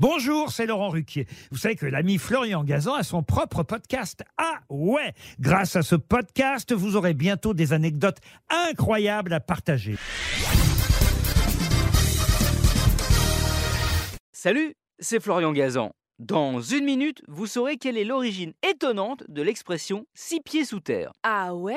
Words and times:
Bonjour, 0.00 0.52
c'est 0.52 0.66
Laurent 0.66 0.90
Ruquier. 0.90 1.26
Vous 1.50 1.58
savez 1.58 1.74
que 1.74 1.84
l'ami 1.84 2.18
Florian 2.18 2.62
Gazan 2.62 2.94
a 2.94 3.02
son 3.02 3.24
propre 3.24 3.64
podcast. 3.64 4.22
Ah 4.36 4.60
ouais 4.70 5.12
Grâce 5.40 5.74
à 5.74 5.82
ce 5.82 5.96
podcast, 5.96 6.72
vous 6.72 6.94
aurez 6.94 7.14
bientôt 7.14 7.52
des 7.52 7.72
anecdotes 7.72 8.18
incroyables 8.48 9.32
à 9.32 9.40
partager. 9.40 9.96
Salut, 14.32 14.74
c'est 15.00 15.20
Florian 15.20 15.52
Gazan. 15.52 15.90
Dans 16.20 16.60
une 16.60 16.84
minute, 16.84 17.22
vous 17.26 17.46
saurez 17.46 17.76
quelle 17.76 17.98
est 17.98 18.04
l'origine 18.04 18.52
étonnante 18.68 19.24
de 19.28 19.42
l'expression 19.42 20.04
six 20.14 20.40
pieds 20.40 20.64
sous 20.64 20.80
terre. 20.80 21.10
Ah 21.24 21.56
ouais? 21.56 21.76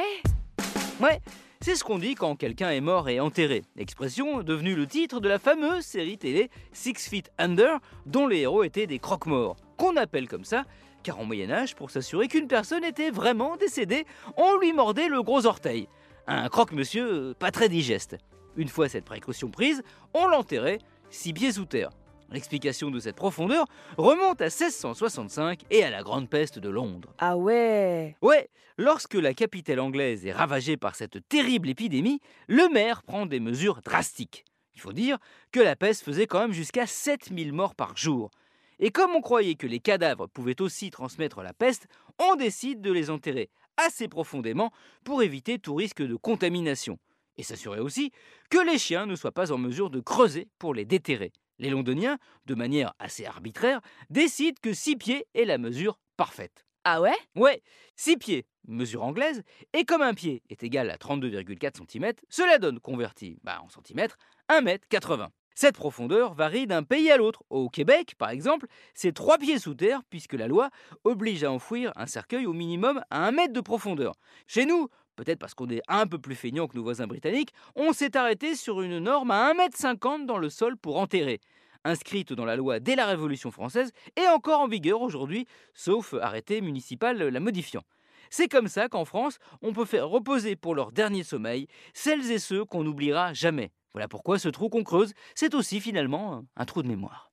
Ouais, 1.00 1.20
c'est 1.64 1.76
ce 1.76 1.84
qu'on 1.84 2.00
dit 2.00 2.16
quand 2.16 2.36
quelqu'un 2.36 2.72
est 2.72 2.82
mort 2.82 3.08
et 3.08 3.20
enterré. 3.20 3.62
Expression 3.78 4.42
devenue 4.42 4.76
le 4.76 4.88
titre 4.88 5.20
de 5.20 5.30
la 5.30 5.38
fameuse 5.38 5.84
série 5.84 6.18
télé 6.18 6.50
Six 6.74 7.08
Feet 7.08 7.32
Under, 7.38 7.78
dont 8.08 8.26
les 8.26 8.40
héros 8.40 8.64
étaient 8.64 8.88
des 8.88 8.98
croque-morts. 8.98 9.58
Qu'on 9.78 9.96
appelle 9.96 10.28
comme 10.28 10.44
ça, 10.44 10.66
car 11.04 11.20
en 11.20 11.26
Moyen-Âge, 11.26 11.76
pour 11.76 11.92
s'assurer 11.92 12.28
qu'une 12.28 12.48
personne 12.48 12.84
était 12.84 13.12
vraiment 13.12 13.58
décédée, 13.58 14.06
on 14.38 14.58
lui 14.58 14.74
mordait 14.74 15.08
le 15.08 15.22
gros 15.22 15.46
orteil. 15.46 15.88
Un 16.26 16.50
croque-monsieur 16.50 17.36
pas 17.38 17.52
très 17.52 17.70
digeste. 17.70 18.18
Une 18.58 18.68
fois 18.68 18.90
cette 18.90 19.06
précaution 19.06 19.52
prise, 19.52 19.84
on 20.16 20.28
l'enterrait 20.28 20.80
six 21.12 21.32
pieds 21.32 21.52
sous 21.52 21.66
terre. 21.66 21.92
L'explication 22.32 22.92
de 22.92 23.00
cette 23.00 23.18
profondeur 23.18 23.66
remonte 23.98 24.42
à 24.42 24.46
1665 24.46 25.64
et 25.70 25.84
à 25.84 25.90
la 25.90 26.02
Grande 26.02 26.30
Peste 26.30 26.60
de 26.60 26.70
Londres. 26.70 27.14
Ah 27.18 27.36
ouais 27.36 28.16
Ouais, 28.22 28.50
lorsque 28.78 29.16
la 29.16 29.34
capitale 29.34 29.82
anglaise 29.82 30.26
est 30.26 30.32
ravagée 30.32 30.78
par 30.78 30.96
cette 30.96 31.28
terrible 31.28 31.68
épidémie, 31.70 32.22
le 32.48 32.70
maire 32.70 33.04
prend 33.04 33.26
des 33.26 33.42
mesures 33.42 33.82
drastiques. 33.82 34.46
Il 34.76 34.80
faut 34.80 34.94
dire 34.94 35.18
que 35.52 35.60
la 35.60 35.76
peste 35.76 36.06
faisait 36.06 36.26
quand 36.26 36.40
même 36.40 36.54
jusqu'à 36.54 36.88
7000 36.88 37.52
morts 37.52 37.76
par 37.76 37.98
jour. 37.98 38.32
Et 38.80 38.92
comme 38.92 39.12
on 39.12 39.22
croyait 39.22 39.56
que 39.56 39.68
les 39.68 39.80
cadavres 39.80 40.28
pouvaient 40.28 40.62
aussi 40.62 40.90
transmettre 40.90 41.42
la 41.42 41.54
peste, 41.54 41.88
on 42.18 42.38
décide 42.38 42.80
de 42.80 42.94
les 42.94 43.10
enterrer 43.10 43.50
assez 43.76 44.08
profondément 44.08 44.72
pour 45.04 45.22
éviter 45.22 45.60
tout 45.60 45.76
risque 45.76 46.02
de 46.02 46.16
contamination. 46.16 46.98
Et 47.38 47.44
s'assurer 47.44 47.80
aussi 47.80 48.12
que 48.50 48.58
les 48.66 48.78
chiens 48.78 49.06
ne 49.06 49.16
soient 49.16 49.32
pas 49.34 49.52
en 49.52 49.58
mesure 49.58 49.90
de 49.90 50.00
creuser 50.00 50.48
pour 50.60 50.74
les 50.74 50.86
déterrer. 50.86 51.34
Les 51.62 51.70
londoniens, 51.70 52.18
de 52.48 52.56
manière 52.56 52.96
assez 52.98 53.24
arbitraire, 53.24 53.82
décident 54.10 54.58
que 54.64 54.74
6 54.74 54.96
pieds 54.96 55.28
est 55.36 55.46
la 55.46 55.60
mesure 55.60 56.00
parfaite. 56.18 56.66
Ah 56.84 57.02
ouais? 57.02 57.16
Ouais, 57.36 57.62
6 57.98 58.18
pieds, 58.18 58.48
mesure 58.68 59.04
anglaise, 59.04 59.44
et 59.74 59.86
comme 59.86 60.02
un 60.02 60.16
pied 60.16 60.42
est 60.50 60.64
égal 60.64 60.90
à 60.90 60.98
32,4 60.98 61.88
cm, 61.88 62.14
cela 62.30 62.58
donne, 62.58 62.80
converti 62.80 63.38
bah, 63.44 63.62
en 63.64 63.70
centimètres, 63.70 64.18
1,80 64.50 65.22
m. 65.22 65.30
Cette 65.54 65.76
profondeur 65.76 66.34
varie 66.34 66.66
d'un 66.66 66.82
pays 66.82 67.12
à 67.12 67.18
l'autre. 67.18 67.44
Au 67.52 67.70
Québec, 67.70 68.16
par 68.18 68.32
exemple, 68.32 68.66
c'est 68.96 69.14
3 69.14 69.38
pieds 69.38 69.60
sous 69.60 69.76
terre, 69.76 70.02
puisque 70.10 70.34
la 70.34 70.48
loi 70.48 70.72
oblige 71.04 71.44
à 71.44 71.52
enfouir 71.52 71.92
un 71.96 72.08
cercueil 72.08 72.48
au 72.48 72.54
minimum 72.54 73.04
à 73.12 73.28
1 73.28 73.32
mètre 73.34 73.54
de 73.54 73.62
profondeur. 73.62 74.16
Chez 74.48 74.66
nous, 74.66 74.88
peut-être 75.16 75.40
parce 75.40 75.54
qu'on 75.54 75.70
est 75.70 75.82
un 75.88 76.08
peu 76.08 76.20
plus 76.20 76.36
feignant 76.36 76.68
que 76.68 76.76
nos 76.76 76.84
voisins 76.84 77.08
britanniques, 77.08 77.54
on 77.76 77.94
s'est 77.94 78.18
arrêté 78.18 78.56
sur 78.56 78.82
une 78.82 79.00
norme 79.00 79.32
à 79.32 79.54
1,50 79.54 80.22
m 80.22 80.26
dans 80.26 80.38
le 80.38 80.50
sol 80.50 80.78
pour 80.78 80.98
enterrer 80.98 81.40
inscrite 81.84 82.34
dans 82.34 82.46
la 82.46 82.56
loi 82.56 82.80
dès 82.80 82.96
la 82.96 83.06
Révolution 83.06 83.52
française 83.52 83.92
et 84.16 84.28
encore 84.28 84.62
en 84.62 84.68
vigueur 84.68 85.02
aujourd'hui, 85.02 85.48
sauf 85.74 86.14
arrêté 86.14 86.62
municipal 86.62 87.18
la 87.18 87.40
modifiant. 87.40 87.82
C'est 88.30 88.48
comme 88.48 88.68
ça 88.68 88.88
qu'en 88.88 89.06
France, 89.06 89.40
on 89.62 89.74
peut 89.74 89.86
faire 89.86 90.08
reposer 90.08 90.56
pour 90.56 90.74
leur 90.74 90.92
dernier 90.92 91.24
sommeil 91.24 91.68
celles 91.94 92.32
et 92.32 92.40
ceux 92.40 92.66
qu'on 92.66 92.84
n'oubliera 92.84 93.34
jamais. 93.34 93.72
Voilà 93.94 94.08
pourquoi 94.08 94.40
ce 94.40 94.48
trou 94.48 94.70
qu'on 94.70 94.84
creuse, 94.84 95.14
c'est 95.36 95.54
aussi 95.54 95.82
finalement 95.82 96.46
un 96.56 96.66
trou 96.66 96.82
de 96.82 96.88
mémoire. 96.88 97.30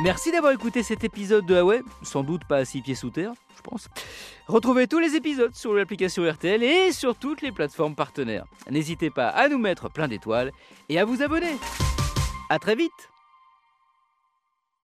Merci 0.00 0.30
d'avoir 0.30 0.52
écouté 0.52 0.84
cet 0.84 1.02
épisode 1.02 1.44
de 1.44 1.54
Huawei, 1.56 1.82
sans 2.02 2.22
doute 2.22 2.44
pas 2.44 2.58
à 2.58 2.64
six 2.64 2.82
pieds 2.82 2.94
sous 2.94 3.10
terre, 3.10 3.32
je 3.56 3.62
pense. 3.62 3.88
Retrouvez 4.46 4.86
tous 4.86 5.00
les 5.00 5.16
épisodes 5.16 5.52
sur 5.56 5.74
l'application 5.74 6.22
RTL 6.22 6.62
et 6.62 6.92
sur 6.92 7.16
toutes 7.16 7.42
les 7.42 7.50
plateformes 7.50 7.96
partenaires. 7.96 8.44
N'hésitez 8.70 9.10
pas 9.10 9.28
à 9.28 9.48
nous 9.48 9.58
mettre 9.58 9.90
plein 9.90 10.06
d'étoiles 10.06 10.52
et 10.88 11.00
à 11.00 11.04
vous 11.04 11.20
abonner. 11.20 11.56
À 12.48 12.60
très 12.60 12.76
vite 12.76 13.10